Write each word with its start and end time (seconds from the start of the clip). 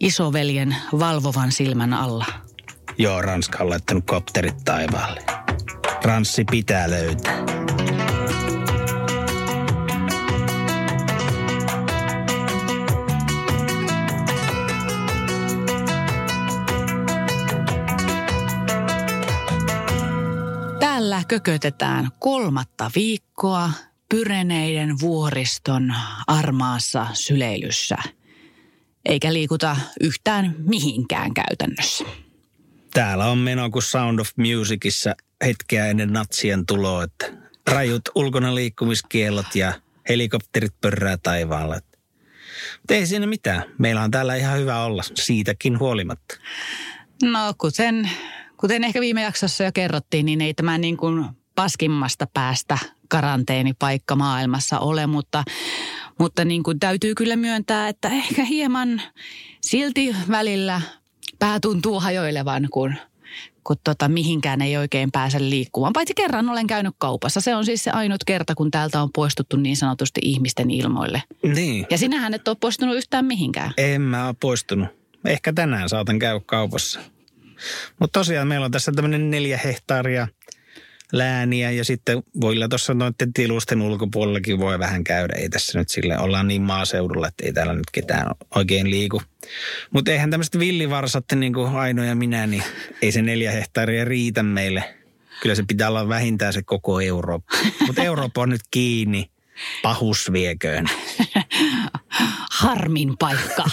isoveljen 0.00 0.76
valvovan 0.98 1.52
silmän 1.52 1.94
alla. 1.94 2.24
Joo, 2.98 3.22
Ranska 3.22 3.58
on 3.62 3.70
laittanut 3.70 4.04
kopterit 4.06 4.56
taivaalle. 4.64 5.24
Ranssi 6.04 6.44
pitää 6.50 6.90
löytää. 6.90 7.44
Täällä 20.80 21.22
kökötetään 21.28 22.08
kolmatta 22.18 22.90
viikkoa 22.94 23.70
Pyreneiden 24.08 25.00
vuoriston 25.00 25.94
armaassa 26.26 27.06
syleilyssä– 27.12 27.96
eikä 29.04 29.32
liikuta 29.32 29.76
yhtään 30.00 30.54
mihinkään 30.58 31.34
käytännössä. 31.34 32.04
Täällä 32.94 33.26
on 33.26 33.38
meno 33.38 33.70
kuin 33.70 33.82
Sound 33.82 34.18
of 34.18 34.28
Musicissa 34.36 35.14
hetkeä 35.44 35.86
ennen 35.86 36.12
natsien 36.12 36.66
tuloa, 36.66 37.04
että 37.04 37.26
rajut 37.70 38.02
ulkona 38.14 38.54
liikkumiskiellot 38.54 39.54
ja 39.54 39.72
helikopterit 40.08 40.80
pörrää 40.80 41.16
taivaalla. 41.16 41.80
Mutta 42.78 42.94
ei 42.94 43.06
siinä 43.06 43.26
mitään. 43.26 43.64
Meillä 43.78 44.02
on 44.02 44.10
täällä 44.10 44.34
ihan 44.34 44.58
hyvä 44.58 44.84
olla 44.84 45.02
siitäkin 45.14 45.78
huolimatta. 45.78 46.34
No 47.22 47.54
kuten, 47.58 48.10
kuten 48.56 48.84
ehkä 48.84 49.00
viime 49.00 49.22
jaksossa 49.22 49.64
jo 49.64 49.70
kerrottiin, 49.74 50.26
niin 50.26 50.40
ei 50.40 50.54
tämä 50.54 50.78
niin 50.78 50.96
kuin 50.96 51.24
paskimmasta 51.54 52.26
päästä 52.34 52.78
karanteenipaikka 53.08 54.16
maailmassa 54.16 54.78
ole, 54.78 55.06
mutta 55.06 55.44
mutta 56.18 56.44
niin 56.44 56.62
kuin 56.62 56.80
täytyy 56.80 57.14
kyllä 57.14 57.36
myöntää, 57.36 57.88
että 57.88 58.08
ehkä 58.08 58.44
hieman 58.44 59.02
silti 59.60 60.16
välillä 60.30 60.80
pää 61.38 61.60
tuntuu 61.60 62.00
hajoilevan, 62.00 62.68
kun, 62.70 62.94
kun 63.64 63.76
tota, 63.84 64.08
mihinkään 64.08 64.62
ei 64.62 64.76
oikein 64.76 65.12
pääse 65.12 65.38
liikkumaan. 65.40 65.92
Paitsi 65.92 66.14
kerran 66.14 66.48
olen 66.48 66.66
käynyt 66.66 66.94
kaupassa. 66.98 67.40
Se 67.40 67.54
on 67.54 67.64
siis 67.64 67.84
se 67.84 67.90
ainut 67.90 68.24
kerta, 68.24 68.54
kun 68.54 68.70
täältä 68.70 69.02
on 69.02 69.12
poistuttu 69.12 69.56
niin 69.56 69.76
sanotusti 69.76 70.20
ihmisten 70.24 70.70
ilmoille. 70.70 71.22
Niin. 71.42 71.86
Ja 71.90 71.98
sinähän 71.98 72.34
et 72.34 72.48
ole 72.48 72.56
poistunut 72.60 72.96
yhtään 72.96 73.24
mihinkään. 73.24 73.72
En 73.76 74.00
mä 74.02 74.26
ole 74.26 74.36
poistunut. 74.40 74.88
Ehkä 75.24 75.52
tänään 75.52 75.88
saatan 75.88 76.18
käydä 76.18 76.40
kaupassa. 76.46 77.00
Mutta 78.00 78.18
tosiaan 78.18 78.48
meillä 78.48 78.64
on 78.64 78.70
tässä 78.70 78.92
tämmöinen 78.92 79.30
neljä 79.30 79.58
hehtaaria– 79.64 80.28
lääniä 81.12 81.70
ja 81.70 81.84
sitten 81.84 82.22
voilla 82.40 82.68
tuossa 82.68 82.94
noiden 82.94 83.32
tilusten 83.32 83.82
ulkopuolellakin 83.82 84.58
voi 84.58 84.78
vähän 84.78 85.04
käydä. 85.04 85.34
Ei 85.34 85.48
tässä 85.48 85.78
nyt 85.78 85.88
sille 85.88 86.18
ollaan 86.18 86.48
niin 86.48 86.62
maaseudulla, 86.62 87.28
että 87.28 87.46
ei 87.46 87.52
täällä 87.52 87.74
nyt 87.74 87.90
ketään 87.92 88.26
oikein 88.54 88.90
liiku. 88.90 89.22
Mutta 89.90 90.10
eihän 90.10 90.30
tämmöiset 90.30 90.58
villivarsat 90.58 91.24
niin 91.34 91.52
kuin 91.52 91.76
Aino 91.76 92.04
ja 92.04 92.14
minä, 92.14 92.46
niin 92.46 92.62
ei 93.02 93.12
se 93.12 93.22
neljä 93.22 93.50
hehtaaria 93.50 94.04
riitä 94.04 94.42
meille. 94.42 94.94
Kyllä 95.42 95.54
se 95.54 95.64
pitää 95.68 95.88
olla 95.88 96.08
vähintään 96.08 96.52
se 96.52 96.62
koko 96.62 97.00
Eurooppa. 97.00 97.56
Mutta 97.86 98.02
Eurooppa 98.02 98.42
on 98.42 98.48
nyt 98.48 98.60
kiinni. 98.70 99.30
Pahus 99.82 100.32
vieköön. 100.32 100.86
Harmin 102.60 103.18
paikka. 103.18 103.64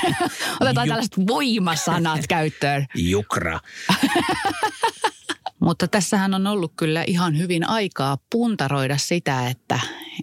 Otetaan 0.60 0.88
tällaiset 0.88 1.26
voimasanat 1.26 2.20
käyttöön. 2.28 2.86
Jukra. 2.94 3.60
Mutta 5.64 5.88
tässähän 5.88 6.34
on 6.34 6.46
ollut 6.46 6.72
kyllä 6.76 7.04
ihan 7.06 7.38
hyvin 7.38 7.68
aikaa 7.68 8.18
puntaroida 8.30 8.98
sitä, 8.98 9.48
että, 9.48 9.80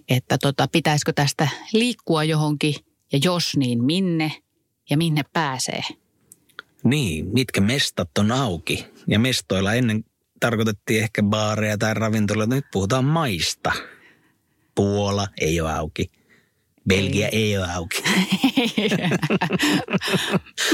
että 0.08 0.38
tota, 0.38 0.68
pitäisikö 0.72 1.12
tästä 1.12 1.48
liikkua 1.72 2.24
johonkin 2.24 2.74
ja 3.12 3.18
jos 3.24 3.56
niin 3.56 3.84
minne 3.84 4.32
ja 4.90 4.96
minne 4.96 5.22
pääsee. 5.32 5.82
Niin, 6.84 7.26
mitkä 7.26 7.60
mestat 7.60 8.18
on 8.18 8.32
auki. 8.32 8.86
Ja 9.06 9.18
mestoilla 9.18 9.74
ennen 9.74 10.04
tarkoitettiin 10.40 11.02
ehkä 11.02 11.22
baareja 11.22 11.78
tai 11.78 11.94
ravintoloita. 11.94 12.54
Nyt 12.54 12.66
puhutaan 12.72 13.04
maista. 13.04 13.72
Puola 14.74 15.28
ei 15.40 15.60
ole 15.60 15.72
auki. 15.72 16.10
Belgia 16.88 17.28
ei, 17.28 17.58
ole 17.58 17.72
auki. 17.72 18.02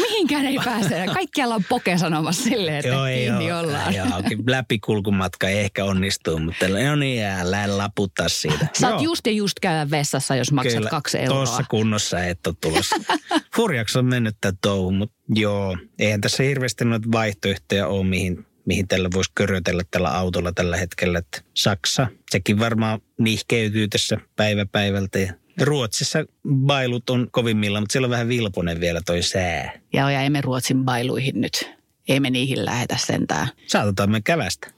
Mihinkään 0.00 0.46
ei 0.46 0.58
pääse. 0.64 1.06
Kaikkialla 1.14 1.54
on 1.54 1.64
poke 1.68 1.98
sanomassa 1.98 2.42
silleen, 2.44 2.76
että 2.76 2.88
Joo, 2.88 3.04
kiinni 3.04 3.44
ei 3.44 3.52
ollaan. 3.52 3.94
Joo, 3.94 4.06
auki. 4.12 4.38
Läpikulkumatka 4.46 5.48
ei 5.48 5.58
ehkä 5.58 5.84
onnistuu, 5.84 6.38
mutta 6.38 6.68
no 6.68 6.96
niin, 6.96 7.24
älä 7.24 7.78
laputtaa 7.78 8.28
siitä. 8.28 8.66
Saat 8.72 8.92
Joo. 8.92 9.02
just 9.02 9.26
ja 9.26 9.32
just 9.32 9.60
käydä 9.60 9.90
vessassa, 9.90 10.36
jos 10.36 10.52
maksat 10.52 10.76
Kyllä, 10.76 10.90
kaksi 10.90 11.18
euroa. 11.18 11.36
tuossa 11.36 11.64
kunnossa 11.70 12.24
et 12.24 12.46
ole 12.46 12.54
tulossa. 12.60 12.96
Furjaksi 13.56 13.98
on 13.98 14.06
mennyt 14.06 14.36
tämä 14.40 14.52
touhu, 14.62 14.90
mutta 14.90 15.16
joo, 15.34 15.76
eihän 15.98 16.20
tässä 16.20 16.42
hirveästi 16.42 16.84
noita 16.84 17.08
vaihtoehtoja 17.12 17.86
ole, 17.86 18.04
mihin 18.04 18.46
mihin 18.68 18.88
tällä 18.88 19.08
voisi 19.14 19.30
körötellä 19.34 19.82
tällä 19.90 20.08
autolla 20.08 20.52
tällä 20.52 20.76
hetkellä. 20.76 21.18
Että 21.18 21.40
Saksa, 21.54 22.06
sekin 22.30 22.58
varmaan 22.58 23.00
nihkeytyy 23.18 23.88
tässä 23.88 24.16
päivä 24.36 24.66
päivältä 24.66 25.18
ja 25.18 25.32
Ruotsissa 25.60 26.24
bailut 26.48 27.10
on 27.10 27.28
kovimmilla, 27.30 27.80
mutta 27.80 27.92
siellä 27.92 28.06
on 28.06 28.10
vähän 28.10 28.28
vilponen 28.28 28.80
vielä 28.80 29.00
toi 29.06 29.22
sää. 29.22 29.72
Ja, 29.92 30.10
ja 30.10 30.20
emme 30.20 30.40
Ruotsin 30.40 30.84
bailuihin 30.84 31.40
nyt. 31.40 31.70
Ei 32.08 32.20
me 32.20 32.30
niihin 32.30 32.64
lähetä 32.64 32.96
sentään. 32.96 33.48
Saatetaan 33.66 34.10
me 34.10 34.20
kävästä. 34.20 34.70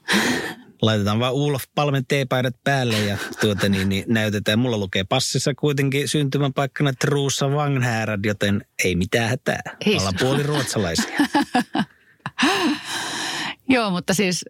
Laitetaan 0.81 1.19
vaan 1.19 1.33
Ulof 1.33 1.63
Palmen 1.75 2.05
teepaidat 2.07 2.55
päälle 2.63 2.99
ja 2.99 3.17
tuota 3.41 3.69
niin, 3.69 3.89
niin 3.89 4.05
näytetään. 4.07 4.59
Mulla 4.59 4.77
lukee 4.77 5.03
passissa 5.03 5.53
kuitenkin 5.53 6.07
syntymäpaikkana 6.07 6.93
Truussa 6.93 7.51
Vanghärad, 7.51 8.19
joten 8.25 8.65
ei 8.83 8.95
mitään 8.95 9.29
hätää. 9.29 9.61
Ollaan 9.95 10.13
puoli 10.19 10.43
ruotsalaisia. 10.43 11.17
Joo, 13.69 13.91
mutta 13.91 14.13
siis 14.13 14.45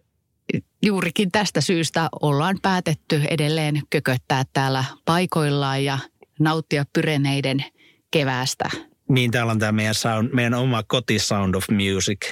juurikin 0.82 1.32
tästä 1.32 1.60
syystä 1.60 2.08
ollaan 2.22 2.58
päätetty 2.62 3.22
edelleen 3.30 3.82
kököttää 3.90 4.42
täällä 4.52 4.84
paikoillaan 5.04 5.84
ja 5.84 5.98
nauttia 6.42 6.84
pyreneiden 6.92 7.64
keväästä. 8.10 8.70
Niin, 9.08 9.30
täällä 9.30 9.52
on 9.52 9.58
tämä 9.58 9.72
meidän, 9.72 9.94
sound, 9.94 10.30
meidän 10.32 10.54
oma 10.54 10.82
koti 10.82 11.18
Sound 11.18 11.54
of 11.54 11.64
Music 11.70 12.26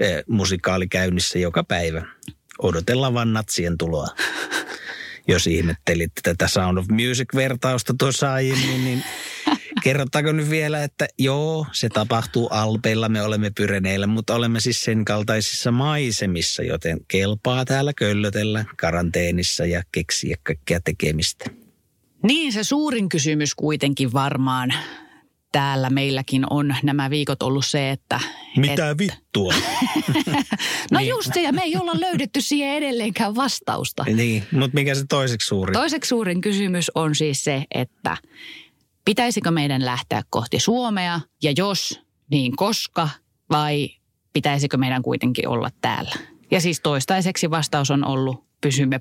eh, 0.00 0.22
musikaali 0.28 0.88
käynnissä 0.88 1.38
joka 1.38 1.64
päivä. 1.64 2.02
Odotellaan 2.62 3.14
vaan 3.14 3.32
natsien 3.32 3.78
tuloa. 3.78 4.08
Jos 5.28 5.46
ihmettelit 5.46 6.12
tätä 6.22 6.48
Sound 6.48 6.78
of 6.78 6.86
Music-vertausta 6.88 7.94
tuossa 7.98 8.32
aiemmin, 8.32 8.84
niin 8.84 9.04
kerrottaako 9.82 10.32
nyt 10.32 10.50
vielä, 10.50 10.84
että 10.84 11.08
joo, 11.18 11.66
se 11.72 11.88
tapahtuu 11.88 12.48
Alpeilla, 12.48 13.08
me 13.08 13.22
olemme 13.22 13.50
Pyreneillä, 13.50 14.06
mutta 14.06 14.34
olemme 14.34 14.60
siis 14.60 14.80
sen 14.80 15.04
kaltaisissa 15.04 15.70
maisemissa, 15.70 16.62
joten 16.62 17.00
kelpaa 17.08 17.64
täällä 17.64 17.92
köllötellä 17.96 18.64
karanteenissa 18.76 19.66
ja 19.66 19.82
keksiä 19.92 20.36
kaikkea 20.42 20.80
tekemistä. 20.80 21.59
Niin, 22.22 22.52
se 22.52 22.64
suurin 22.64 23.08
kysymys 23.08 23.54
kuitenkin 23.54 24.12
varmaan 24.12 24.72
täällä 25.52 25.90
meilläkin 25.90 26.44
on 26.50 26.74
nämä 26.82 27.10
viikot 27.10 27.42
ollut 27.42 27.66
se, 27.66 27.90
että... 27.90 28.20
Mitä 28.56 28.90
et... 28.90 28.98
vittua? 28.98 29.54
no 30.90 30.98
niin. 30.98 31.08
just 31.08 31.30
se, 31.34 31.42
ja 31.42 31.52
me 31.52 31.62
ei 31.62 31.76
olla 31.76 32.00
löydetty 32.00 32.40
siihen 32.40 32.74
edelleenkään 32.74 33.34
vastausta. 33.34 34.04
Niin, 34.04 34.44
mutta 34.52 34.74
mikä 34.74 34.94
se 34.94 35.04
toiseksi 35.08 35.46
suurin? 35.46 35.72
Toiseksi 35.72 36.08
suurin 36.08 36.40
kysymys 36.40 36.90
on 36.94 37.14
siis 37.14 37.44
se, 37.44 37.64
että 37.74 38.16
pitäisikö 39.04 39.50
meidän 39.50 39.84
lähteä 39.84 40.22
kohti 40.30 40.60
Suomea, 40.60 41.20
ja 41.42 41.52
jos, 41.56 42.00
niin 42.30 42.56
koska, 42.56 43.08
vai 43.50 43.88
pitäisikö 44.32 44.76
meidän 44.76 45.02
kuitenkin 45.02 45.48
olla 45.48 45.70
täällä? 45.80 46.14
Ja 46.50 46.60
siis 46.60 46.80
toistaiseksi 46.80 47.50
vastaus 47.50 47.90
on 47.90 48.04
ollut, 48.04 48.44
pysymme 48.60 49.00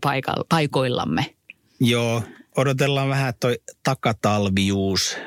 paikoillamme. 0.49 1.35
Joo, 1.79 2.23
odotellaan 2.57 3.09
vähän, 3.09 3.29
että 3.29 3.39
toi 3.39 3.59
takatalvijuus 3.83 5.17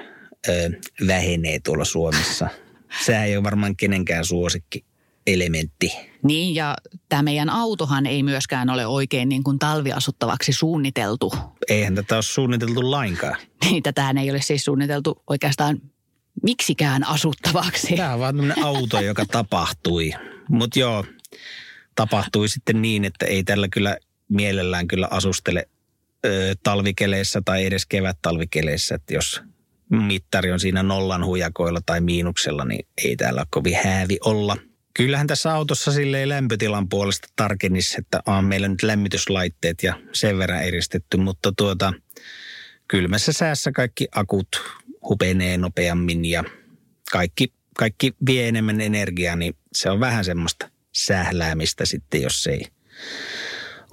ö, 0.48 0.70
vähenee 1.06 1.60
tuolla 1.64 1.84
Suomessa. 1.84 2.48
Sehän 3.06 3.26
ei 3.26 3.36
ole 3.36 3.44
varmaan 3.44 3.76
kenenkään 3.76 4.24
suosikki 4.24 4.84
elementti. 5.26 5.92
Niin, 6.22 6.54
ja 6.54 6.76
tämä 7.08 7.22
meidän 7.22 7.50
autohan 7.50 8.06
ei 8.06 8.22
myöskään 8.22 8.70
ole 8.70 8.86
oikein 8.86 9.28
niin 9.28 9.42
kuin 9.42 9.58
talviasuttavaksi 9.58 10.52
suunniteltu. 10.52 11.32
Eihän 11.68 11.94
tätä 11.94 12.14
ole 12.14 12.22
suunniteltu 12.22 12.90
lainkaan. 12.90 13.36
Niin, 13.64 13.82
tätähän 13.82 14.18
ei 14.18 14.30
ole 14.30 14.40
siis 14.42 14.64
suunniteltu 14.64 15.22
oikeastaan 15.26 15.80
miksikään 16.42 17.04
asuttavaksi. 17.04 17.96
Tämä 17.96 18.14
on 18.14 18.20
vaan 18.20 18.36
tämmöinen 18.36 18.64
auto, 18.64 19.00
joka 19.00 19.24
tapahtui. 19.26 20.12
Mutta 20.48 20.78
joo, 20.78 21.04
tapahtui 21.94 22.48
sitten 22.48 22.82
niin, 22.82 23.04
että 23.04 23.26
ei 23.26 23.44
tällä 23.44 23.68
kyllä 23.68 23.96
mielellään 24.28 24.88
kyllä 24.88 25.08
asustele 25.10 25.68
ö, 26.26 26.54
talvikeleissä 26.62 27.42
tai 27.44 27.66
edes 27.66 27.86
kevät-talvikeleissä. 27.86 28.94
Että 28.94 29.14
jos 29.14 29.42
mittari 29.90 30.52
on 30.52 30.60
siinä 30.60 30.82
nollan 30.82 31.24
hujakoilla 31.24 31.80
tai 31.86 32.00
miinuksella, 32.00 32.64
niin 32.64 32.86
ei 33.04 33.16
täällä 33.16 33.40
ole 33.40 33.46
kovin 33.50 33.78
häävi 33.84 34.18
olla. 34.24 34.56
Kyllähän 34.94 35.26
tässä 35.26 35.54
autossa 35.54 35.92
silleen 35.92 36.28
lämpötilan 36.28 36.88
puolesta 36.88 37.28
tarkennisi, 37.36 37.94
että 37.98 38.20
on 38.26 38.44
meillä 38.44 38.68
nyt 38.68 38.82
lämmityslaitteet 38.82 39.82
ja 39.82 40.00
sen 40.12 40.38
verran 40.38 40.64
eristetty, 40.64 41.16
mutta 41.16 41.52
tuota, 41.56 41.92
kylmässä 42.88 43.32
säässä 43.32 43.72
kaikki 43.72 44.08
akut 44.14 44.48
hupenee 45.08 45.56
nopeammin 45.58 46.24
ja 46.24 46.44
kaikki, 47.12 47.52
kaikki 47.76 48.12
vie 48.26 48.48
enemmän 48.48 48.80
energiaa, 48.80 49.36
niin 49.36 49.54
se 49.74 49.90
on 49.90 50.00
vähän 50.00 50.24
semmoista 50.24 50.70
sähläämistä 50.92 51.84
sitten, 51.84 52.22
jos 52.22 52.46
ei 52.46 52.64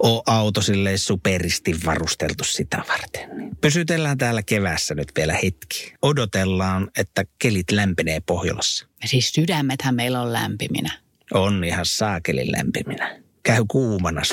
ole 0.02 0.22
auto 0.26 0.62
silleen 0.62 0.98
superisti 0.98 1.76
varusteltu 1.86 2.44
sitä 2.44 2.84
varten. 2.88 3.56
Pysytellään 3.60 4.18
täällä 4.18 4.42
kevässä 4.42 4.94
nyt 4.94 5.08
vielä 5.16 5.32
hetki. 5.32 5.94
Odotellaan, 6.02 6.90
että 6.98 7.24
kelit 7.38 7.70
lämpenee 7.70 8.20
Pohjolassa. 8.20 8.86
Ja 9.02 9.08
siis 9.08 9.32
sydämethän 9.32 9.94
meillä 9.94 10.20
on 10.20 10.32
lämpiminä. 10.32 10.92
On 11.34 11.64
ihan 11.64 11.86
saakelin 11.86 12.52
lämpiminä. 12.52 13.20
Käy 13.42 13.64
kuumana. 13.68 14.22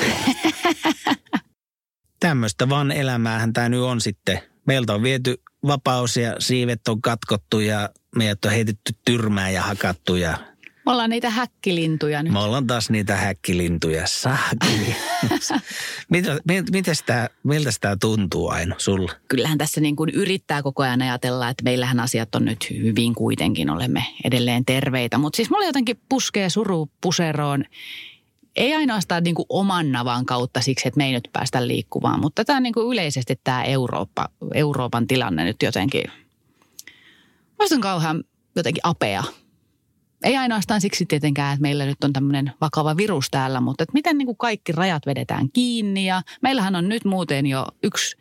Tämmöistä 2.20 2.68
vaan 2.68 2.92
elämäähän 2.92 3.52
tämä 3.52 3.68
nyt 3.68 3.80
on 3.80 4.00
sitten. 4.00 4.40
Meiltä 4.66 4.94
on 4.94 5.02
viety 5.02 5.42
vapaus 5.66 6.16
ja 6.16 6.36
siivet 6.38 6.88
on 6.88 7.02
katkottu 7.02 7.60
ja 7.60 7.90
meidät 8.16 8.44
on 8.44 8.50
heitetty 8.50 8.92
tyrmään 9.04 9.54
ja 9.54 9.62
hakattu 9.62 10.16
ja 10.16 10.38
Me 10.88 10.92
ollaan 10.92 11.10
niitä 11.10 11.30
häkkilintuja 11.30 12.22
nyt. 12.22 12.32
me 12.32 12.38
ollaan 12.38 12.66
taas 12.66 12.90
niitä 12.90 13.16
häkkilintuja. 13.16 14.06
Saakeli. 14.06 14.96
Mitä, 16.10 16.38
mit- 16.44 16.70
mites 16.70 17.02
tää, 17.02 17.28
miltä 17.42 17.70
tämä 17.80 17.96
tuntuu 18.00 18.48
aina 18.48 18.74
sulla? 18.78 19.12
Kyllähän 19.28 19.58
tässä 19.58 19.80
niin 19.80 19.96
kuin 19.96 20.10
yrittää 20.10 20.62
koko 20.62 20.82
ajan 20.82 21.02
ajatella, 21.02 21.48
että 21.48 21.64
meillähän 21.64 22.00
asiat 22.00 22.34
on 22.34 22.44
nyt 22.44 22.66
hyvin 22.70 23.14
kuitenkin, 23.14 23.70
olemme 23.70 24.04
edelleen 24.24 24.64
terveitä. 24.64 25.18
Mutta 25.18 25.36
siis 25.36 25.50
mulla 25.50 25.66
jotenkin 25.66 26.00
puskee 26.08 26.50
suru 26.50 26.90
puseroon, 27.00 27.64
ei 28.56 28.74
ainoastaan 28.74 29.22
niin 29.24 29.34
kuin 29.34 29.46
oman 29.48 29.92
navan 29.92 30.26
kautta 30.26 30.60
siksi, 30.60 30.88
että 30.88 30.98
me 30.98 31.06
ei 31.06 31.12
nyt 31.12 31.28
päästä 31.32 31.66
liikkumaan, 31.66 32.20
mutta 32.20 32.44
tämä 32.44 32.60
niin 32.60 32.74
kuin 32.74 32.92
yleisesti 32.92 33.40
tämä 33.44 33.64
Eurooppa, 33.64 34.28
Euroopan 34.54 35.06
tilanne 35.06 35.44
nyt 35.44 35.62
jotenkin, 35.62 36.04
on 37.72 37.80
kauhean 37.80 38.24
jotenkin 38.56 38.86
apea. 38.86 39.24
Ei 40.24 40.36
ainoastaan 40.36 40.80
siksi 40.80 41.06
tietenkään, 41.06 41.52
että 41.54 41.62
meillä 41.62 41.86
nyt 41.86 42.04
on 42.04 42.12
tämmöinen 42.12 42.52
vakava 42.60 42.96
virus 42.96 43.30
täällä, 43.30 43.60
mutta 43.60 43.82
että 43.82 43.92
miten 43.94 44.18
niin 44.18 44.26
kuin 44.26 44.36
kaikki 44.36 44.72
rajat 44.72 45.06
vedetään 45.06 45.48
kiinni. 45.52 46.06
Ja 46.06 46.22
meillähän 46.42 46.76
on 46.76 46.88
nyt 46.88 47.04
muuten 47.04 47.46
jo 47.46 47.66
yksi 47.82 48.16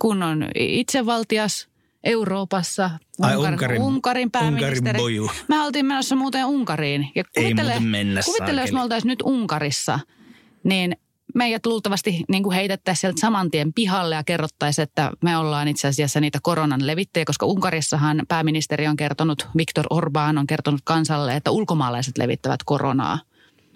kunnon 0.00 0.48
itsevaltias 0.54 1.68
Euroopassa. 2.04 2.90
Ai, 3.20 3.34
Unkar- 3.34 3.54
Unkarin- 3.54 3.80
Unkarin 3.80 4.30
pääministeri. 4.30 4.78
Unkarin 4.78 5.02
boju. 5.02 5.30
Me 5.48 5.60
oltiin 5.60 5.86
menossa 5.86 6.16
muuten 6.16 6.46
Unkariin. 6.46 7.10
Ja 7.14 7.24
Ei 7.36 7.42
kuvittele, 7.42 7.70
muuten 7.70 7.88
mennä, 7.88 8.20
kuvittele 8.24 8.60
jos 8.60 8.72
me 8.72 8.82
oltaisiin 8.82 9.08
nyt 9.08 9.22
Unkarissa, 9.22 10.00
niin 10.64 10.96
meidät 11.34 11.66
luultavasti 11.66 12.24
niin 12.28 12.42
kuin 12.42 12.54
heitettäisiin 12.54 13.00
sieltä 13.00 13.20
saman 13.20 13.50
tien 13.50 13.72
pihalle 13.72 14.14
ja 14.14 14.24
kerrottaisiin, 14.24 14.82
että 14.82 15.10
me 15.22 15.36
ollaan 15.36 15.68
itse 15.68 15.88
asiassa 15.88 16.20
niitä 16.20 16.38
koronan 16.42 16.86
levittäjiä, 16.86 17.24
koska 17.24 17.46
Unkarissahan 17.46 18.22
pääministeri 18.28 18.86
on 18.88 18.96
kertonut, 18.96 19.48
Viktor 19.56 19.86
Orbán 19.94 20.38
on 20.38 20.46
kertonut 20.46 20.80
kansalle, 20.84 21.36
että 21.36 21.50
ulkomaalaiset 21.50 22.18
levittävät 22.18 22.60
koronaa. 22.64 23.18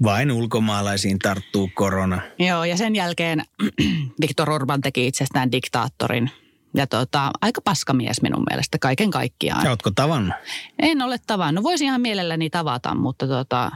Vain 0.03 0.33
ulkomaalaisiin 0.33 1.19
tarttuu 1.19 1.71
korona. 1.75 2.21
Joo, 2.39 2.65
ja 2.65 2.77
sen 2.77 2.97
jälkeen 2.97 3.43
Viktor 4.21 4.51
Orban 4.51 4.81
teki 4.81 5.07
itsestään 5.07 5.53
diktaattorin. 5.53 6.31
Ja 6.77 6.87
tota, 6.87 7.31
aika 7.41 7.61
paskamies 7.61 8.23
minun 8.23 8.45
mielestä 8.51 8.79
kaiken 8.79 9.11
kaikkiaan. 9.11 9.65
Ja 9.65 9.71
ootko 9.71 9.91
tavannut? 9.91 10.35
En 10.79 11.03
ole 11.03 11.17
tavannut. 11.27 11.65
Voisin 11.65 11.87
ihan 11.87 12.01
mielelläni 12.01 12.51
tavata, 12.51 12.95
mutta 12.95 13.27
tota, 13.27 13.73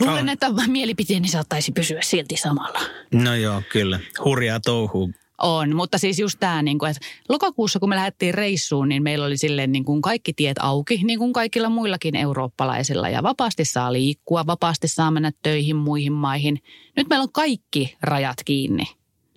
luulen, 0.00 0.22
On. 0.22 0.28
että 0.28 0.50
mielipiteeni 0.66 1.28
saattaisi 1.28 1.72
pysyä 1.72 2.02
silti 2.02 2.36
samalla. 2.36 2.80
No 3.12 3.34
joo, 3.34 3.62
kyllä. 3.72 4.00
Hurjaa 4.24 4.60
touhuu. 4.60 5.10
On, 5.42 5.76
mutta 5.76 5.98
siis 5.98 6.18
just 6.18 6.40
tämä, 6.40 6.62
niin 6.62 6.78
kuin, 6.78 6.90
että 6.90 7.06
lokakuussa 7.28 7.78
kun 7.78 7.88
me 7.88 7.96
lähdettiin 7.96 8.34
reissuun, 8.34 8.88
niin 8.88 9.02
meillä 9.02 9.26
oli 9.26 9.36
silleen 9.36 9.72
niin 9.72 9.84
kuin 9.84 10.02
kaikki 10.02 10.32
tiet 10.32 10.56
auki, 10.60 11.00
niin 11.04 11.18
kuin 11.18 11.32
kaikilla 11.32 11.68
muillakin 11.68 12.16
eurooppalaisilla. 12.16 13.08
Ja 13.08 13.22
vapaasti 13.22 13.64
saa 13.64 13.92
liikkua, 13.92 14.46
vapaasti 14.46 14.88
saa 14.88 15.10
mennä 15.10 15.32
töihin 15.42 15.76
muihin 15.76 16.12
maihin. 16.12 16.62
Nyt 16.96 17.08
meillä 17.08 17.22
on 17.22 17.32
kaikki 17.32 17.96
rajat 18.02 18.36
kiinni. 18.44 18.84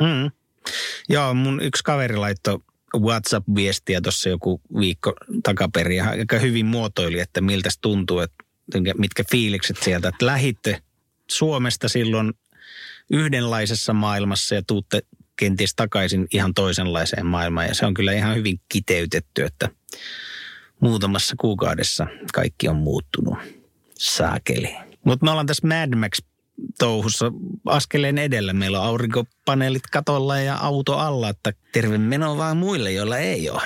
Mm. 0.02 0.32
Joo, 1.10 1.34
mun 1.34 1.62
yksi 1.62 1.84
kaveri 1.84 2.16
laittoi 2.18 2.60
WhatsApp-viestiä 3.00 4.02
tuossa 4.02 4.30
joku 4.30 4.62
viikko 4.80 5.14
takaperin 5.44 5.98
ja 5.98 6.10
aika 6.10 6.40
hyvin 6.40 6.66
muotoili, 6.66 7.20
että 7.20 7.42
miltä 7.42 7.70
se 7.70 7.80
tuntuu, 7.82 8.20
että 8.20 8.44
mitkä 8.98 9.24
fiilikset 9.32 9.78
sieltä, 9.84 10.08
että 10.08 10.26
lähitte 10.26 10.82
Suomesta 11.30 11.90
silloin 11.90 12.34
yhdenlaisessa 13.12 13.94
maailmassa 13.94 14.56
ja 14.56 14.62
tuutte 14.68 15.02
kenties 15.36 15.76
takaisin 15.76 16.28
ihan 16.34 16.54
toisenlaiseen 16.54 17.26
maailmaan. 17.26 17.68
Ja 17.68 17.76
se 17.76 17.86
on 17.86 17.94
kyllä 17.94 18.14
ihan 18.14 18.36
hyvin 18.36 18.60
kiteytetty, 18.70 19.44
että 19.44 19.70
muutamassa 20.80 21.36
kuukaudessa 21.40 22.08
kaikki 22.34 22.68
on 22.68 22.76
muuttunut. 22.76 23.38
Saakeli. 23.94 24.76
Mutta 25.06 25.26
me 25.26 25.32
ollaan 25.32 25.48
tässä 25.48 25.68
Mad 25.68 25.96
Max 25.96 26.18
touhussa 26.80 27.32
askeleen 27.66 28.18
edellä. 28.18 28.54
Meillä 28.54 28.82
on 28.82 28.88
aurinkopaneelit 28.88 29.84
katolla 29.92 30.40
ja 30.40 30.56
auto 30.56 30.98
alla, 30.98 31.30
että 31.30 31.54
terve 31.74 31.98
meno 31.98 32.38
vaan 32.38 32.58
muille, 32.58 32.92
joilla 32.92 33.18
ei 33.18 33.50
ole. 33.50 33.62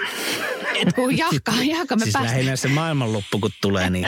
Et 0.75 0.93
kun 0.95 1.17
jahka, 1.17 1.53
jahka 1.63 1.95
me 1.95 2.03
siis 2.03 2.13
päästään. 2.13 2.23
lähinnä 2.23 2.55
se 2.55 2.67
maailmanloppu, 2.67 3.39
kun 3.39 3.51
tulee, 3.61 3.89
niin, 3.89 4.07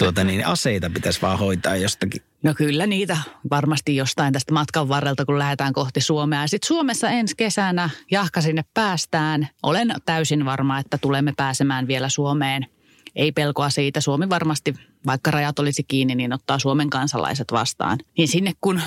tuota, 0.00 0.24
niin 0.24 0.46
aseita 0.46 0.90
pitäisi 0.90 1.22
vaan 1.22 1.38
hoitaa 1.38 1.76
jostakin. 1.76 2.22
No 2.42 2.54
kyllä 2.54 2.86
niitä 2.86 3.16
varmasti 3.50 3.96
jostain 3.96 4.32
tästä 4.32 4.54
matkan 4.54 4.88
varrelta, 4.88 5.24
kun 5.24 5.38
lähdetään 5.38 5.72
kohti 5.72 6.00
Suomea. 6.00 6.46
Sitten 6.46 6.66
Suomessa 6.66 7.10
ensi 7.10 7.34
kesänä 7.36 7.90
jahka 8.10 8.40
sinne 8.40 8.64
päästään. 8.74 9.48
Olen 9.62 9.94
täysin 10.04 10.44
varma, 10.44 10.78
että 10.78 10.98
tulemme 10.98 11.32
pääsemään 11.36 11.86
vielä 11.86 12.08
Suomeen. 12.08 12.66
Ei 13.16 13.32
pelkoa 13.32 13.70
siitä. 13.70 14.00
Suomi 14.00 14.28
varmasti, 14.28 14.74
vaikka 15.06 15.30
rajat 15.30 15.58
olisi 15.58 15.82
kiinni, 15.82 16.14
niin 16.14 16.32
ottaa 16.32 16.58
Suomen 16.58 16.90
kansalaiset 16.90 17.52
vastaan. 17.52 17.98
Niin 18.18 18.28
sinne 18.28 18.52
kun 18.60 18.80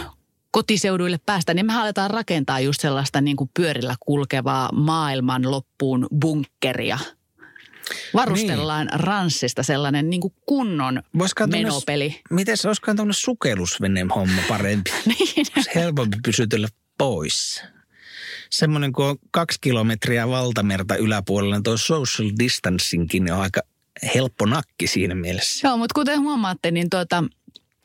kotiseuduille 0.52 1.20
päästään, 1.26 1.56
niin 1.56 1.66
me 1.66 1.82
aletaan 1.82 2.12
rakentaa 2.12 2.60
just 2.60 2.82
sellaista 2.82 3.22
niin 3.22 3.38
kuin 3.38 3.50
pyörillä 3.54 3.96
kulkevaa 4.00 4.70
maailman 4.72 5.52
loppuun 5.52 6.08
bunkkeria. 6.22 7.00
Varustellaan 8.14 8.88
niin. 8.88 9.00
ranssista 9.00 9.64
sellainen 9.64 10.10
niin 10.10 10.22
kuin 10.22 10.34
kunnon 10.46 11.04
menopeli. 11.52 12.22
Miten 12.30 12.58
se 12.58 12.68
olisikaan 12.68 12.98
tämmöinen 12.98 13.14
sukellusveneen 13.14 14.10
homma 14.10 14.42
parempi? 14.48 14.92
Niin. 15.06 15.46
Olisi 15.56 15.70
helpompi 15.76 16.18
pysytellä 16.26 16.68
pois. 16.98 17.64
Semmoinen, 18.50 18.94
kun 18.94 19.06
on 19.06 19.18
kaksi 19.32 19.58
kilometriä 19.62 20.28
valtamerta 20.28 20.96
yläpuolella, 20.96 21.56
niin 21.56 21.64
tuo 21.64 21.78
social 21.78 22.30
distancingkin 22.40 23.32
on 23.34 23.40
aika 23.40 23.62
helppo 24.16 24.46
nakki 24.46 24.88
siinä 24.88 25.16
mielessä. 25.16 25.68
Joo, 25.68 25.78
mutta 25.78 25.94
kuten 25.94 26.20
huomaatte, 26.20 26.72
niin 26.72 26.90
tuota, 26.90 27.24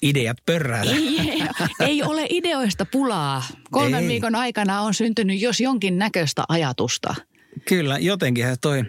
Ideat 0.02 0.36
pörräällä. 0.46 0.92
ei, 0.94 1.42
ei 1.80 2.02
ole 2.02 2.26
ideoista 2.30 2.84
pulaa. 2.84 3.42
Kolmen 3.70 4.02
Ei. 4.02 4.08
viikon 4.08 4.34
aikana 4.34 4.80
on 4.80 4.94
syntynyt 4.94 5.40
jos 5.40 5.60
jonkin 5.60 5.98
näköistä 5.98 6.44
ajatusta. 6.48 7.14
Kyllä, 7.68 7.98
jotenkinhän 7.98 8.56
toi 8.60 8.84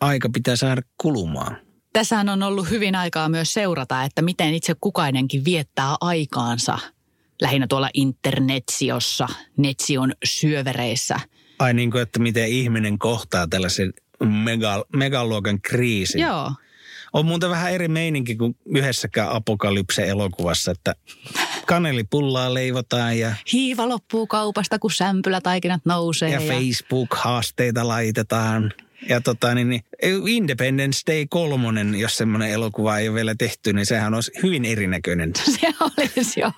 aika 0.00 0.28
pitää 0.32 0.56
saada 0.56 0.82
kulumaan. 1.02 1.56
Tässähän 1.92 2.28
on 2.28 2.42
ollut 2.42 2.70
hyvin 2.70 2.94
aikaa 2.94 3.28
myös 3.28 3.52
seurata, 3.52 4.04
että 4.04 4.22
miten 4.22 4.54
itse 4.54 4.74
kukainenkin 4.80 5.44
viettää 5.44 5.94
aikaansa. 6.00 6.78
Lähinnä 7.42 7.66
tuolla 7.66 7.90
internetsiossa, 7.94 9.28
netsion 9.56 10.12
syövereissä. 10.24 11.20
Ai 11.58 11.74
niin 11.74 11.90
kuin, 11.90 12.02
että 12.02 12.18
miten 12.18 12.48
ihminen 12.48 12.98
kohtaa 12.98 13.46
tällaisen 13.46 13.92
mega, 14.24 14.84
megaluokan 14.96 15.60
kriisin. 15.62 16.20
Joo. 16.20 16.52
On 17.12 17.26
muuten 17.26 17.50
vähän 17.50 17.72
eri 17.72 17.88
meininki 17.88 18.36
kuin 18.36 18.56
yhdessäkään 18.66 19.30
apokalypse-elokuvassa, 19.30 20.70
että 20.70 20.94
kanelipullaa 21.66 22.54
leivotaan 22.54 23.18
ja, 23.18 23.34
Hiiva 23.52 23.88
loppuu 23.88 24.26
kaupasta, 24.26 24.78
kun 24.78 24.90
sämpylätaikinat 24.90 25.80
nousee. 25.84 26.30
ja 26.30 26.40
Facebook-haasteita 26.40 27.88
laitetaan. 27.88 28.72
Ja 29.08 29.20
tota, 29.20 29.54
niin, 29.54 29.68
niin, 29.68 29.82
Independence 30.26 31.00
Day 31.06 31.26
kolmonen, 31.30 31.94
jos 31.94 32.16
semmoinen 32.16 32.50
elokuva 32.50 32.98
ei 32.98 33.08
ole 33.08 33.14
vielä 33.14 33.34
tehty, 33.38 33.72
niin 33.72 33.86
sehän 33.86 34.14
olisi 34.14 34.32
hyvin 34.42 34.64
erinäköinen. 34.64 35.32
Se 35.60 35.72
olisi 35.80 36.40
joo. 36.40 36.52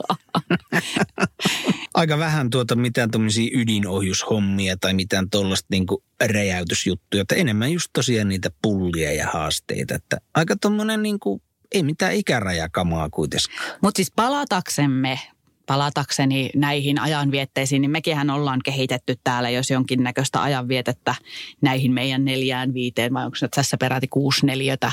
aika 1.94 2.18
vähän 2.18 2.50
tuota 2.50 2.74
mitään 2.74 3.10
tuommoisia 3.10 3.50
ydinohjushommia 3.54 4.76
tai 4.76 4.94
mitään 4.94 5.30
tuollaista 5.30 5.66
niinku 5.70 6.02
räjäytysjuttuja. 6.24 7.22
Että 7.22 7.34
enemmän 7.34 7.72
just 7.72 7.90
tosiaan 7.92 8.28
niitä 8.28 8.50
pullia 8.62 9.12
ja 9.12 9.26
haasteita. 9.26 9.94
Että 9.94 10.16
aika 10.34 10.56
tuommoinen 10.60 11.02
niinku, 11.02 11.42
ei 11.72 11.82
mitään 11.82 12.14
ikärajakamaa 12.14 13.10
kuitenkaan. 13.10 13.78
Mutta 13.82 13.98
siis 13.98 14.12
palataksemme, 14.16 15.20
palatakseni 15.68 16.50
näihin 16.54 17.00
ajanvietteisiin, 17.00 17.82
niin 17.82 17.90
mekinhän 17.90 18.30
ollaan 18.30 18.60
kehitetty 18.64 19.16
täällä 19.24 19.50
jos 19.50 19.70
jonkinnäköistä 19.70 20.42
ajanvietettä 20.42 21.14
näihin 21.60 21.92
meidän 21.92 22.24
neljään 22.24 22.74
viiteen, 22.74 23.14
vai 23.14 23.24
onko 23.24 23.36
tässä 23.54 23.76
peräti 23.76 24.08
kuusi 24.08 24.46
neliötä 24.46 24.92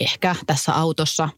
ehkä 0.00 0.36
tässä 0.46 0.74
autossa. 0.74 1.28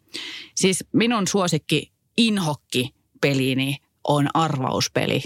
Siis 0.54 0.84
minun 0.92 1.26
suosikki 1.26 1.92
inhokki 2.16 2.94
pelini 3.20 3.76
on 4.04 4.28
arvauspeli. 4.34 5.22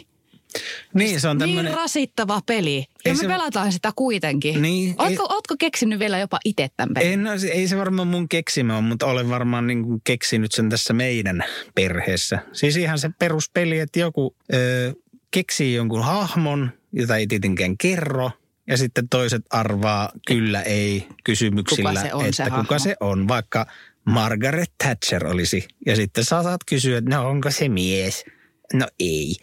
Niin, 0.95 1.21
se 1.21 1.29
on 1.29 1.39
Niin 1.39 1.49
tämmöinen... 1.49 1.75
rasittava 1.75 2.41
peli. 2.47 2.77
Ja 2.79 2.85
Ei 3.05 3.13
me 3.13 3.19
se- 3.21 3.27
pelataan 3.27 3.73
sitä 3.73 3.93
kuitenkin. 3.97 4.63
Niin, 4.63 4.95
ootko, 4.99 5.27
ootko 5.35 5.55
keksinyt 5.59 5.99
vielä 5.99 6.19
jopa 6.19 6.39
itse 6.45 6.69
tämän 6.77 6.95
pelin? 6.95 7.13
En, 7.13 7.25
no, 7.25 7.31
ei 7.53 7.69
se 7.69 7.77
varmaan 7.77 8.09
mun 8.09 8.29
keksimä 8.29 8.75
ole, 8.77 8.83
mutta 8.85 9.07
olen 9.07 9.29
varmaan 9.29 9.67
niin 9.67 9.83
kuin 9.85 10.01
keksinyt 10.05 10.53
sen 10.53 10.71
tässä 10.71 10.95
meidän 10.95 11.45
perheessä. 11.75 12.39
Siis 12.53 12.77
ihan 12.77 12.99
se 12.99 13.11
peruspeli, 13.19 13.79
että 13.79 13.99
joku 14.01 14.37
ö, 14.55 14.95
keksii 15.31 15.75
jonkun 15.75 16.05
hahmon, 16.05 16.71
jota 16.93 17.17
ei 17.17 17.27
tietenkään 17.27 17.79
kerro. 17.79 18.31
Ja 18.69 18.77
sitten 18.77 19.09
toiset 19.09 19.43
arvaa 19.51 20.11
kyllä 20.27 20.63
ei 20.63 21.07
kysymyksillä, 21.25 21.91
Kuka 21.91 22.01
se 22.03 22.15
on 22.15 22.25
että 22.25 22.37
se 22.37 22.45
kuka 22.45 22.57
hahmo? 22.57 22.79
se 22.79 22.97
on. 23.01 23.29
Vaikka 23.29 23.67
Margaret 24.05 24.73
Thatcher 24.85 25.27
olisi. 25.27 25.69
Ja 25.87 25.97
sitten 25.97 26.25
sä 26.25 26.43
saat 26.43 26.61
kysyä, 26.69 26.99
että 26.99 27.11
no 27.17 27.29
onko 27.29 27.51
se 27.51 27.69
mies? 27.69 28.25
No 28.73 28.87
ei. 29.01 29.35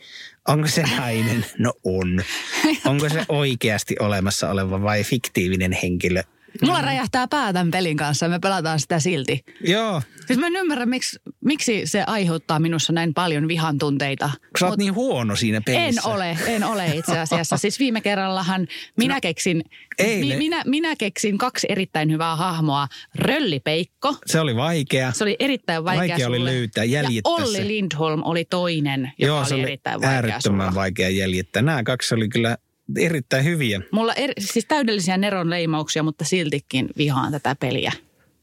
Onko 0.47 0.67
se 0.67 0.83
nainen? 0.83 1.45
No 1.57 1.73
on. 1.83 2.23
Onko 2.89 3.09
se 3.09 3.25
oikeasti 3.29 3.95
olemassa 3.99 4.49
oleva 4.49 4.81
vai 4.81 5.03
fiktiivinen 5.03 5.71
henkilö? 5.71 6.23
Mulla 6.61 6.81
räjähtää 6.81 7.27
pää 7.27 7.53
tämän 7.53 7.71
pelin 7.71 7.97
kanssa 7.97 8.25
ja 8.25 8.29
me 8.29 8.39
pelataan 8.39 8.79
sitä 8.79 8.99
silti. 8.99 9.43
Joo, 9.67 10.01
Siis 10.27 10.39
mä 10.39 10.47
en 10.47 10.55
ymmärrä, 10.55 10.85
miksi, 10.85 11.19
miksi 11.45 11.81
se 11.85 12.03
aiheuttaa 12.07 12.59
minussa 12.59 12.93
näin 12.93 13.13
paljon 13.13 13.47
vihan 13.47 13.77
tunteita. 13.77 14.29
sä 14.59 14.65
oot 14.67 14.77
niin 14.77 14.95
huono 14.95 15.35
siinä 15.35 15.57
En 15.57 15.63
pelissä. 15.63 16.09
ole, 16.09 16.37
en 16.47 16.63
ole 16.63 16.85
itse 16.87 17.19
asiassa. 17.19 17.57
Siis 17.57 17.79
viime 17.79 18.01
kerrallahan 18.01 18.67
minä 18.97 19.21
keksin, 19.21 19.57
No, 19.57 19.63
eilen- 20.05 20.27
mi, 20.27 20.37
minä, 20.37 20.63
minä 20.65 20.95
keksin 20.95 21.37
kaksi 21.37 21.67
erittäin 21.69 22.11
hyvää 22.11 22.35
hahmoa. 22.35 22.87
Röllipeikko, 23.15 24.15
Se 24.25 24.39
oli 24.39 24.55
vaikea. 24.55 25.11
se 25.11 25.23
oli 25.23 25.35
erittäin 25.39 25.83
vaikea, 25.83 25.99
Vaikea 26.09 26.27
oli 26.27 26.37
sulle. 26.37 26.51
löytää, 26.51 26.83
ja 26.83 26.91
jäljittää 27.01 27.33
Olli 27.33 27.57
se. 27.57 27.67
Lindholm 27.67 28.21
oli 28.25 28.45
toinen, 28.45 29.11
joka 29.17 29.27
Joo, 29.27 29.37
oli, 29.39 29.47
se 29.47 29.53
oli 29.53 29.63
erittäin 29.63 30.01
vaikea 30.01 30.15
äärettömän 30.15 30.67
sulla. 30.67 30.75
vaikea 30.75 31.09
jäljittää. 31.09 31.61
Nämä 31.61 31.83
kaksi 31.83 32.15
oli 32.15 32.29
kyllä 32.29 32.57
erittäin 32.97 33.45
hyviä. 33.45 33.81
Mulla 33.91 34.13
eri, 34.13 34.33
siis 34.39 34.65
täydellisiä 34.65 35.17
neron 35.17 35.49
leimauksia, 35.49 36.03
mutta 36.03 36.25
siltikin 36.25 36.89
vihaan 36.97 37.31
tätä 37.31 37.55
peliä. 37.59 37.91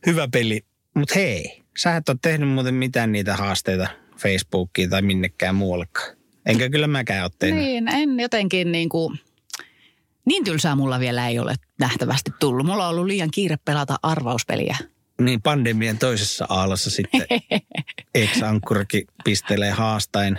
Hyvä 0.07 0.29
peli. 0.33 0.65
Mutta 0.95 1.15
hei, 1.15 1.63
sä 1.79 1.97
et 1.97 2.09
ole 2.09 2.17
tehnyt 2.23 2.49
muuten 2.49 2.75
mitään 2.75 3.13
niitä 3.13 3.37
haasteita 3.37 3.89
Facebookiin 4.19 4.91
tai 4.91 5.03
minnekään 5.03 5.55
muuallekaan. 5.55 6.17
Enkä 6.47 6.69
kyllä 6.69 6.87
mäkään 6.87 7.23
ole 7.25 7.31
tehnyt. 7.39 7.65
Niin, 7.65 7.89
en 7.89 8.21
jotenkin 8.21 8.73
niin 8.73 8.89
kuin, 8.89 9.19
niin 10.25 10.45
tylsää 10.45 10.75
mulla 10.75 11.01
vielä 11.01 11.29
ei 11.29 11.39
ole 11.39 11.55
nähtävästi 11.79 12.31
tullut. 12.41 12.67
Mulla 12.67 12.85
on 12.85 12.91
ollut 12.91 13.07
liian 13.07 13.31
kiire 13.31 13.57
pelata 13.65 13.97
arvauspeliä. 14.03 14.77
Niin 15.21 15.43
pandemian 15.43 15.99
toisessa 15.99 16.47
aallossa 16.49 16.91
sitten 16.91 17.27
ex-ankkurikin 18.15 19.05
pistelee 19.25 19.71
haastain. 19.71 20.39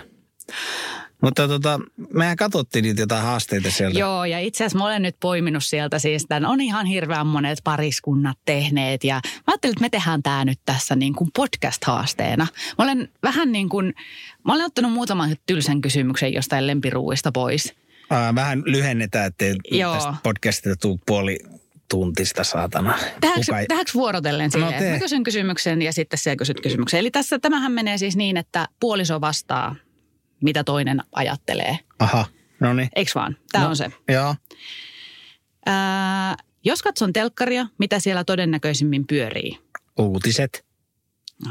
Mutta 1.22 1.48
tota, 1.48 1.80
mehän 2.14 2.36
katsottiin 2.36 2.82
niitä 2.82 3.02
jotain 3.02 3.22
haasteita 3.22 3.70
sieltä. 3.70 3.98
Joo, 3.98 4.24
ja 4.24 4.38
itse 4.40 4.64
asiassa 4.64 4.78
mä 4.78 4.84
olen 4.84 5.02
nyt 5.02 5.16
poiminut 5.20 5.64
sieltä 5.64 5.98
siis 5.98 6.26
tämän. 6.28 6.50
On 6.50 6.60
ihan 6.60 6.86
hirveän 6.86 7.26
monet 7.26 7.58
pariskunnat 7.64 8.38
tehneet 8.44 9.04
ja 9.04 9.14
mä 9.14 9.42
ajattelin, 9.46 9.72
että 9.72 9.80
me 9.84 9.88
tehdään 9.90 10.22
tämä 10.22 10.44
nyt 10.44 10.60
tässä 10.64 10.96
niin 10.96 11.14
kuin 11.14 11.30
podcast-haasteena. 11.38 12.46
Mä 12.78 12.84
olen 12.84 13.08
vähän 13.22 13.52
niin 13.52 13.68
kuin, 13.68 13.94
mä 14.44 14.52
olen 14.54 14.66
ottanut 14.66 14.92
muutaman 14.92 15.36
tylsän 15.46 15.80
kysymyksen 15.80 16.32
jostain 16.32 16.66
lempiruuista 16.66 17.32
pois. 17.32 17.74
Aa, 18.10 18.34
vähän 18.34 18.62
lyhennetään, 18.66 19.26
ettei 19.26 19.54
Joo. 19.70 19.94
tästä 19.94 20.14
podcastista 20.22 20.76
tuu 20.76 21.00
puoli 21.06 21.38
tuntista 21.90 22.44
saatana. 22.44 22.98
Tähänkö, 23.20 23.56
ei- 23.58 23.66
tähänkö 23.66 23.90
vuorotellen 23.94 24.50
No 24.54 24.60
siihen? 24.66 24.82
tee. 24.82 24.92
mä 24.92 24.98
kysyn 24.98 25.22
kysymyksen 25.24 25.82
ja 25.82 25.92
sitten 25.92 26.18
sä 26.18 26.36
kysyt 26.36 26.60
kysymyksen. 26.60 27.00
Eli 27.00 27.10
tässä 27.10 27.38
tämähän 27.38 27.72
menee 27.72 27.98
siis 27.98 28.16
niin, 28.16 28.36
että 28.36 28.68
puoliso 28.80 29.20
vastaa, 29.20 29.76
mitä 30.42 30.64
toinen 30.64 31.02
ajattelee. 31.12 31.78
Aha, 31.98 32.24
no 32.60 32.74
niin. 32.74 32.88
Eiks 32.96 33.14
vaan? 33.14 33.36
Tämä 33.52 33.64
No. 33.64 33.70
on 33.70 33.76
se. 33.76 33.90
Joo. 34.08 34.34
Ää, 35.66 36.36
jos 36.64 36.82
katson 36.82 37.12
telkkaria, 37.12 37.66
mitä 37.78 37.98
siellä 37.98 38.24
todennäköisimmin 38.24 39.06
pyörii? 39.06 39.58
Uutiset, 39.98 40.64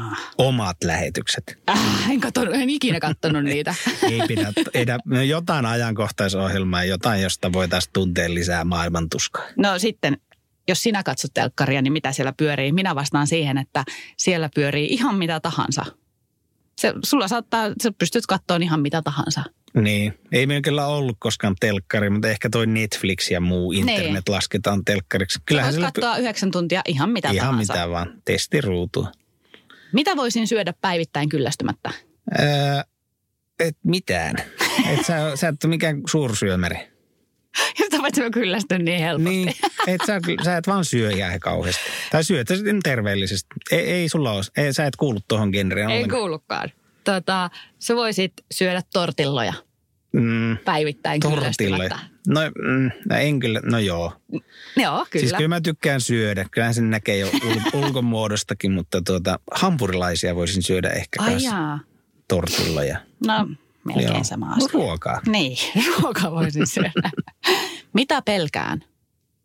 Ah. 0.00 0.30
omat 0.38 0.76
lähetykset. 0.84 1.58
Äh, 1.70 2.10
en, 2.10 2.20
katsonut, 2.20 2.54
en 2.54 2.70
ikinä 2.70 3.00
katsonut 3.00 3.44
niitä. 3.44 3.74
Ei 4.10 4.20
pidä, 4.28 4.52
edä, 4.74 4.98
no 5.04 5.22
jotain 5.22 5.66
ajankohtaisohjelmaa, 5.66 6.84
jotain, 6.84 7.22
josta 7.22 7.52
voitaisiin 7.52 7.92
tuntea 7.92 8.34
lisää 8.34 8.64
maailmantuskaa. 8.64 9.42
No 9.56 9.78
sitten, 9.78 10.18
jos 10.68 10.82
sinä 10.82 11.02
katsot 11.02 11.30
telkkaria, 11.34 11.82
niin 11.82 11.92
mitä 11.92 12.12
siellä 12.12 12.32
pyörii? 12.36 12.72
Minä 12.72 12.94
vastaan 12.94 13.26
siihen, 13.26 13.58
että 13.58 13.84
siellä 14.16 14.50
pyörii 14.54 14.86
ihan 14.86 15.14
mitä 15.14 15.40
tahansa. 15.40 15.84
Se, 16.82 16.92
sulla 17.04 17.28
saattaa, 17.28 17.68
sä 17.82 17.92
pystyt 17.98 18.26
katsoa 18.26 18.56
ihan 18.56 18.80
mitä 18.80 19.02
tahansa. 19.02 19.42
Niin, 19.74 20.14
ei 20.32 20.46
meillä 20.46 20.62
kyllä 20.62 20.86
ollut 20.86 21.16
koskaan 21.20 21.54
telkkari, 21.60 22.10
mutta 22.10 22.28
ehkä 22.28 22.50
toi 22.50 22.66
Netflix 22.66 23.30
ja 23.30 23.40
muu 23.40 23.72
internet 23.72 24.10
Niin. 24.12 24.22
lasketaan 24.28 24.84
telkkariksi. 24.84 25.38
Kyllähän 25.46 25.68
voit 25.68 25.74
siellä 25.74 25.92
katsoa 25.92 26.16
yhdeksän 26.16 26.50
tuntia 26.50 26.82
ihan 26.86 27.10
mitä 27.10 27.30
ihan 27.30 27.48
tahansa. 27.48 27.72
mitä 27.72 27.90
vaan, 27.90 28.22
testiruutua. 28.24 29.12
Mitä 29.92 30.16
voisin 30.16 30.48
syödä 30.48 30.74
päivittäin 30.80 31.28
kyllästymättä? 31.28 31.90
Öö, 32.40 32.46
et 33.60 33.76
mitään. 33.84 34.36
Et 34.88 35.06
sä, 35.06 35.36
sä 35.36 35.48
et 35.48 35.64
ole 35.64 35.70
mikään 35.70 36.02
suursyömäri. 36.10 36.91
Josta 37.80 37.98
paitsi 38.00 38.22
mä 38.22 38.30
kyllästyn 38.30 38.84
niin 38.84 39.00
helposti. 39.00 39.30
Niin, 39.30 39.48
et 39.86 40.00
sä, 40.06 40.20
sä 40.44 40.56
et 40.56 40.66
vaan 40.66 40.84
syö 40.84 41.10
ihan 41.10 41.40
kauheasti. 41.40 41.82
Tai 42.10 42.24
syöt 42.24 42.48
sitten 42.48 42.80
terveellisesti. 42.82 43.48
Ei, 43.70 43.80
ei 43.92 44.08
sulla 44.08 44.32
ole, 44.32 44.42
ei, 44.56 44.72
sä 44.72 44.86
et 44.86 44.96
kuulu 44.96 45.20
tuohon 45.28 45.50
genreen 45.50 45.90
Ei 45.90 45.96
ollenkaan. 45.96 46.20
kuulukaan. 46.20 46.70
Tota, 47.04 47.50
sä 47.78 47.96
voisit 47.96 48.32
syödä 48.54 48.82
tortilloja 48.92 49.52
Mm, 50.14 50.56
päivittäin 50.64 51.20
tortille. 51.20 51.88
No, 52.28 52.40
mm, 52.62 52.90
no 53.10 53.16
en 53.16 53.40
kyllä, 53.40 53.60
no 53.64 53.78
joo. 53.78 54.12
Joo, 54.76 55.06
kyllä. 55.10 55.20
Siis 55.20 55.32
kyllä 55.32 55.48
mä 55.48 55.60
tykkään 55.60 56.00
syödä. 56.00 56.46
Kyllähän 56.50 56.74
sen 56.74 56.90
näkee 56.90 57.16
jo 57.18 57.26
ul- 57.26 57.70
ulkomuodostakin, 57.84 58.72
mutta 58.72 59.02
tuota, 59.02 59.38
hampurilaisia 59.52 60.34
voisin 60.36 60.62
syödä 60.62 60.90
ehkä 60.90 61.22
Ai 61.22 61.30
kanssa. 61.30 61.50
jaa. 61.50 61.78
Tortilla 62.28 62.84
ja 62.84 62.98
No, 63.26 63.48
melkein 63.84 64.08
joo. 64.14 64.24
sama 64.24 64.46
No, 64.46 64.52
asia. 64.56 64.68
ruokaa. 64.72 65.20
Niin, 65.26 65.56
ruokaa 66.00 66.30
voisin 66.30 66.66
syödä. 66.66 67.10
mitä 67.92 68.22
pelkään? 68.22 68.84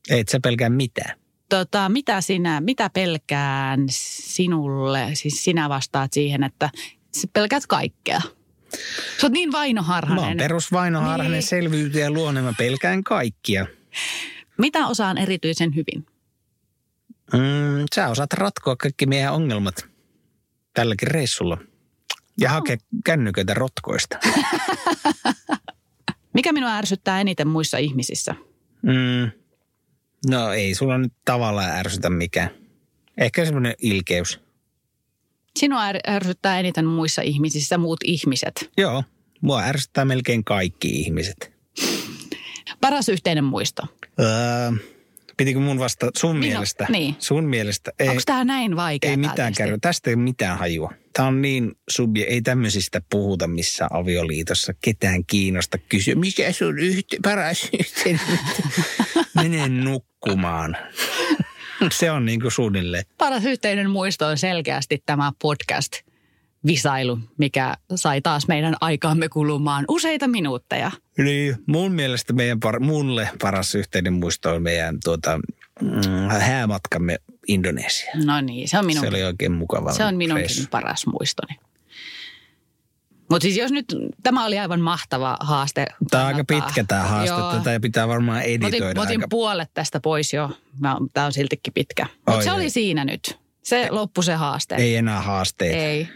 Et 0.09 0.29
sä 0.29 0.39
pelkää 0.43 0.69
mitään. 0.69 1.19
Tota, 1.49 1.89
mitä 1.89 2.21
sinä, 2.21 2.61
mitä 2.61 2.89
pelkään 2.89 3.85
sinulle? 3.89 5.09
Siis 5.13 5.43
sinä 5.43 5.69
vastaat 5.69 6.13
siihen, 6.13 6.43
että 6.43 6.69
sä 7.17 7.27
pelkäät 7.33 7.67
kaikkea. 7.67 8.21
Sä 9.21 9.27
oot 9.27 9.31
niin 9.33 9.49
Mä 9.49 9.57
oon 9.57 9.61
vainoharhainen. 9.61 10.37
perusvainoharhainen 10.37 11.31
niin. 11.31 11.43
selviytyjä 11.43 12.09
luonne. 12.11 12.41
Mä 12.41 12.53
pelkään 12.57 13.03
kaikkia. 13.03 13.65
Mitä 14.57 14.87
osaan 14.87 15.17
erityisen 15.17 15.75
hyvin? 15.75 16.05
Mm, 17.33 17.85
sä 17.95 18.07
osaat 18.09 18.33
ratkoa 18.33 18.75
kaikki 18.75 19.05
meidän 19.05 19.33
ongelmat 19.33 19.87
tälläkin 20.73 21.07
reissulla. 21.07 21.57
Ja 22.41 22.49
hakea 22.49 22.77
kännyköitä 23.05 23.53
rotkoista. 23.53 24.17
Mikä 26.33 26.53
minua 26.53 26.75
ärsyttää 26.77 27.21
eniten 27.21 27.47
muissa 27.47 27.77
ihmisissä? 27.77 28.35
Mm, 28.81 29.31
no 30.29 30.51
ei 30.51 30.75
sulla 30.75 30.97
nyt 30.97 31.13
tavallaan 31.25 31.71
ärsytä 31.71 32.09
mikään. 32.09 32.49
Ehkä 33.17 33.45
semmoinen 33.45 33.73
ilkeys. 33.81 34.39
Sinua 35.59 35.91
är- 35.91 36.11
ärsyttää 36.11 36.59
eniten 36.59 36.85
muissa 36.85 37.21
ihmisissä 37.21 37.77
muut 37.77 37.99
ihmiset. 38.03 38.71
Joo, 38.77 39.03
mua 39.41 39.61
ärsyttää 39.63 40.05
melkein 40.05 40.43
kaikki 40.43 40.87
ihmiset. 40.89 41.53
Paras 42.81 43.09
yhteinen 43.09 43.43
muisto. 43.43 43.83
Öö, 44.19 44.71
pitikö 45.37 45.59
mun 45.59 45.79
vasta 45.79 46.09
sun 46.17 46.35
Minun- 46.35 46.39
mielestä? 46.39 46.85
niin. 46.89 47.15
Sun 47.19 47.43
mielestä? 47.43 47.91
Ei, 47.99 48.09
Onko 48.09 48.21
tämä 48.25 48.43
näin 48.43 48.75
vaikea? 48.75 49.09
ei 49.09 49.17
mitään 49.17 49.53
käy. 49.57 49.77
Tästä 49.81 50.09
ei 50.09 50.13
ole 50.13 50.23
mitään 50.23 50.57
hajua. 50.57 50.93
Tämä 51.17 51.27
on 51.27 51.41
niin 51.41 51.71
subje, 51.89 52.23
ei 52.23 52.41
tämmöisistä 52.41 53.01
puhuta 53.09 53.47
missään 53.47 53.89
avioliitossa. 53.93 54.73
Ketään 54.81 55.25
kiinnosta 55.25 55.77
kysyä, 55.77 56.15
mikä 56.15 56.51
sun 56.51 56.79
yhte, 56.79 57.17
paras 57.23 57.69
yhteen? 57.79 58.19
Mene 59.41 59.69
nukkumaan. 59.69 60.77
Se 61.91 62.11
on 62.11 62.25
niin 62.25 62.41
kuin 62.41 62.51
suunnilleen. 62.51 63.03
Paras 63.17 63.45
yhteinen 63.45 63.89
muisto 63.89 64.25
on 64.25 64.37
selkeästi 64.37 65.03
tämä 65.05 65.31
podcast 65.41 65.93
visailu, 66.65 67.19
mikä 67.37 67.75
sai 67.95 68.21
taas 68.21 68.47
meidän 68.47 68.75
aikaamme 68.81 69.29
kulumaan 69.29 69.85
useita 69.87 70.27
minuutteja. 70.27 70.91
Niin, 71.17 71.55
mun 71.65 71.91
mielestä 71.91 72.33
meidän 72.33 72.59
par, 72.59 72.79
mulle 72.79 73.29
paras 73.41 73.75
yhteinen 73.75 74.13
muisto 74.13 74.55
on 74.55 74.63
meidän 74.63 74.97
tuota, 75.03 75.39
mm, 75.81 76.29
häämatkamme 76.39 77.17
Indonesiaan. 77.47 78.25
No 78.25 78.41
niin, 78.41 78.67
se 78.67 78.79
on 78.79 78.85
minun, 78.85 79.01
Se 79.01 79.07
oli 79.07 79.23
oikein 79.23 79.51
mukava 79.51 79.93
se 79.93 80.05
on 80.05 80.15
minunkin 80.15 80.45
reissu. 80.45 80.67
paras 80.71 81.05
muistoni. 81.05 81.59
Mutta 83.29 83.43
siis 83.43 83.57
jos 83.57 83.71
nyt, 83.71 83.95
tämä 84.23 84.45
oli 84.45 84.59
aivan 84.59 84.81
mahtava 84.81 85.37
haaste. 85.39 85.85
Tämä 86.11 86.23
on 86.23 86.27
aika 86.27 86.43
pitkä 86.43 86.83
tämä 86.87 87.03
haaste. 87.03 87.35
Joo. 87.35 87.51
Tätä 87.51 87.79
pitää 87.79 88.07
varmaan 88.07 88.37
Mä 88.37 88.41
otin, 88.41 88.53
editoida 88.53 88.99
mä 88.99 89.01
otin 89.01 89.19
aika 89.19 89.27
puolet 89.29 89.69
tästä 89.73 89.99
pois 89.99 90.33
jo. 90.33 90.49
Tämä 91.13 91.25
on 91.25 91.33
siltikin 91.33 91.73
pitkä. 91.73 92.07
Mutta 92.27 92.41
se 92.43 92.49
ei. 92.49 92.55
oli 92.55 92.69
siinä 92.69 93.05
nyt. 93.05 93.39
Se 93.63 93.87
loppui 93.89 94.23
se 94.23 94.33
haaste. 94.33 94.75
Ei 94.75 94.95
enää 94.95 95.21
haasteita. 95.21 95.77
Ei. 95.77 96.07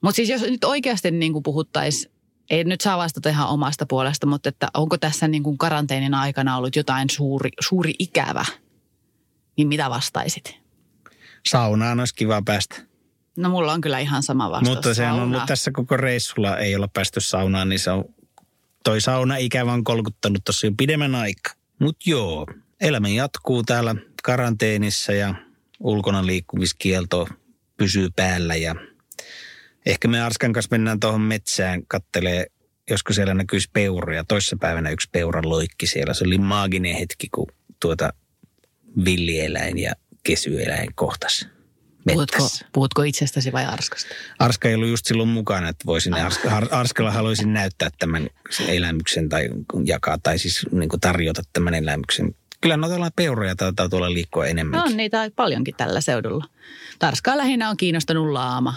Mutta 0.00 0.16
siis 0.16 0.28
jos 0.28 0.42
nyt 0.42 0.64
oikeasti 0.64 1.10
niin 1.10 1.32
kuin 1.32 1.42
puhuttaisiin, 1.42 2.12
ei 2.50 2.64
nyt 2.64 2.80
saa 2.80 2.98
vastata 2.98 3.28
ihan 3.28 3.48
omasta 3.48 3.86
puolesta, 3.86 4.26
mutta 4.26 4.48
että 4.48 4.68
onko 4.74 4.98
tässä 4.98 5.28
niin 5.28 5.42
kuin 5.42 5.58
karanteenin 5.58 6.14
aikana 6.14 6.56
ollut 6.56 6.76
jotain 6.76 7.10
suuri, 7.10 7.50
suuri 7.60 7.94
ikävä, 7.98 8.44
niin 9.56 9.68
mitä 9.68 9.90
vastaisit? 9.90 10.60
Saunaan 11.48 12.00
olisi 12.00 12.14
kiva 12.14 12.42
päästä. 12.42 12.82
No 13.36 13.48
mulla 13.48 13.72
on 13.72 13.80
kyllä 13.80 13.98
ihan 13.98 14.22
sama 14.22 14.50
vastaus. 14.50 14.76
Mutta 14.76 14.94
se 14.94 15.06
on 15.06 15.20
ollut 15.20 15.46
tässä 15.46 15.70
koko 15.70 15.96
reissulla, 15.96 16.58
ei 16.58 16.76
olla 16.76 16.88
päästy 16.88 17.20
saunaan, 17.20 17.68
niin 17.68 17.78
se 17.78 17.90
on, 17.90 18.04
toi 18.84 19.00
sauna 19.00 19.36
ikävä 19.36 19.72
on 19.72 19.84
kolkuttanut 19.84 20.44
tossa 20.44 20.66
jo 20.66 20.72
pidemmän 20.76 21.14
aikaa. 21.14 21.54
Mutta 21.78 22.10
joo, 22.10 22.46
elämä 22.80 23.08
jatkuu 23.08 23.62
täällä 23.62 23.94
karanteenissa 24.22 25.12
ja 25.12 25.34
ulkona 25.80 26.26
liikkumiskielto 26.26 27.28
pysyy 27.76 28.08
päällä 28.16 28.54
ja 28.54 28.74
ehkä 29.86 30.08
me 30.08 30.22
Arskan 30.22 30.52
kanssa 30.52 30.68
mennään 30.70 31.00
tuohon 31.00 31.20
metsään 31.20 31.82
kattelee, 31.88 32.46
josko 32.90 33.12
siellä 33.12 33.34
näkyisi 33.34 33.70
peuroja. 33.72 34.24
Toissapäivänä 34.24 34.90
yksi 34.90 35.08
peura 35.12 35.40
loikki 35.44 35.86
siellä. 35.86 36.14
Se 36.14 36.24
oli 36.24 36.38
maaginen 36.38 36.96
hetki, 36.96 37.28
kun 37.34 37.46
tuota 37.80 38.12
villieläin 39.04 39.78
ja 39.78 39.92
kesyeläin 40.22 40.88
kohtas 40.94 41.46
puhutko, 42.08 42.38
mettässä. 42.42 42.66
puhutko 42.72 43.02
itsestäsi 43.02 43.52
vai 43.52 43.64
Arskasta? 43.64 44.14
Arska 44.38 44.68
ei 44.68 44.74
ollut 44.74 44.88
just 44.88 45.06
silloin 45.06 45.28
mukana, 45.28 45.68
että 45.68 45.86
voisin 45.86 46.14
Arska, 46.14 46.56
Ar- 46.56 46.68
Arskalla 46.70 47.10
haluaisin 47.10 47.52
näyttää 47.52 47.90
tämän 47.98 48.28
sen 48.50 48.68
elämyksen 48.68 49.28
tai 49.28 49.48
jakaa 49.84 50.18
tai 50.18 50.38
siis 50.38 50.66
niin 50.72 50.88
tarjota 51.00 51.42
tämän 51.52 51.74
elämyksen. 51.74 52.34
Kyllä 52.60 52.76
noita 52.76 53.10
peuroja 53.16 53.56
taitaa 53.56 53.88
tuolla 53.88 54.12
liikkua 54.12 54.42
No 54.44 54.48
enemmän. 54.50 54.80
on 54.82 54.96
niitä 54.96 55.30
paljonkin 55.36 55.74
tällä 55.76 56.00
seudulla. 56.00 56.44
Tarskaa 56.98 57.36
lähinnä 57.36 57.70
on 57.70 57.76
kiinnostanut 57.76 58.32
laama. 58.32 58.74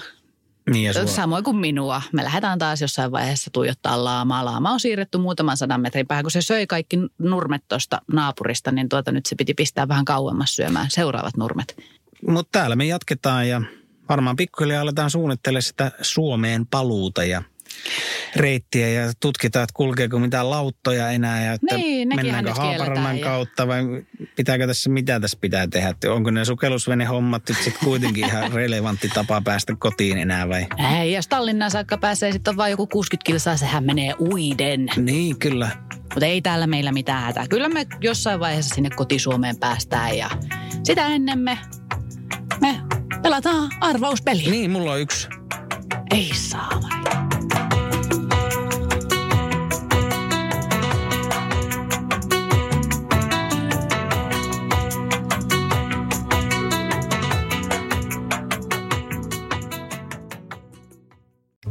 Niin 0.72 1.08
Samoin 1.08 1.44
kuin 1.44 1.58
minua. 1.58 2.02
Me 2.12 2.24
lähdetään 2.24 2.60
taas 2.60 2.82
jossain 2.82 3.12
vaiheessa 3.12 3.50
tuijottaa 3.54 4.04
laamaa. 4.04 4.46
Laama 4.46 4.72
on 4.72 4.80
siirretty 4.80 5.18
muutaman 5.18 5.58
sadan 5.58 5.82
metrin 5.82 6.08
päähän. 6.08 6.24
Kun 6.24 6.32
se 6.32 6.42
söi 6.42 6.68
kaikki 6.68 6.98
nurmet 7.18 7.64
tuosta 7.68 8.02
naapurista, 8.14 8.72
niin 8.72 8.90
tuota 8.90 9.12
nyt 9.12 9.26
se 9.26 9.36
piti 9.36 9.54
pistää 9.54 9.88
vähän 9.88 10.06
kauemmas 10.06 10.56
syömään 10.56 10.88
seuraavat 10.90 11.38
nurmet. 11.38 11.78
Mutta 12.28 12.60
täällä 12.60 12.76
me 12.76 12.86
jatketaan 12.86 13.48
ja 13.48 13.62
varmaan 14.10 14.36
pikkuhiljaa 14.36 14.82
aletaan 14.82 15.10
suunnittelemaan 15.10 15.62
sitä 15.62 15.92
Suomeen 16.02 16.66
paluuta 16.66 17.24
ja 17.24 17.44
reittiä 18.36 18.90
ja 18.90 19.12
tutkitaan, 19.20 19.64
että 19.64 19.74
kulkeeko 19.74 20.20
mitään 20.20 20.50
lauttoja 20.50 21.10
enää 21.12 21.46
ja 21.46 21.54
että 21.54 21.76
Niin, 21.76 22.08
mennäänkö 22.16 22.54
Haaparannan 22.54 23.20
kautta 23.20 23.68
vai 23.68 23.84
pitääkö 24.36 24.68
tässä, 24.68 24.90
mitä 24.90 25.20
tässä 25.20 25.38
pitää 25.42 25.68
tehdä? 25.68 25.90
Että 25.90 26.14
onko 26.14 26.32
ne 26.32 26.46
sukellusvenehommat 26.46 27.44
nyt 27.50 27.58
sitten 27.58 27.84
kuitenkin 27.84 28.26
ihan 28.26 28.52
relevantti 28.62 29.10
tapa 29.10 29.42
päästä 29.42 29.76
kotiin 29.80 30.18
enää 30.18 30.50
vai? 30.50 30.68
Ei, 31.02 31.14
jos 31.14 31.28
Tallinnaan 31.28 31.72
saakka 31.72 31.98
pääsee, 31.98 32.32
sitten 32.32 32.52
on 32.52 32.58
vain 32.58 32.72
joku 32.72 32.88
60 32.88 33.26
kilsaa, 33.26 33.58
sehän 33.58 33.84
menee 33.84 34.14
uiden. 34.20 34.90
Niin, 34.98 35.40
kyllä. 35.40 35.70
Mutta 36.04 36.26
ei 36.26 36.42
täällä 36.42 36.68
meillä 36.68 36.92
mitään 36.92 37.24
hätää. 37.24 37.48
Kyllä 37.48 37.70
me 37.70 37.88
jossain 38.02 38.40
vaiheessa 38.40 38.76
sinne 38.76 38.90
kotisuomeen 38.90 39.58
päästään 39.60 40.18
ja 40.18 40.30
sitä 40.84 41.08
ennen 41.08 41.40
me, 41.40 41.58
me 42.62 42.82
pelataan 43.22 43.72
arvauspeliä. 43.82 44.52
Niin, 44.52 44.72
mulla 44.72 44.92
on 44.92 45.00
yksi. 45.00 45.28
Ei 46.12 46.32
saa. 46.34 46.80